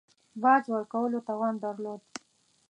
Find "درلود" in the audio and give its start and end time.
1.63-2.01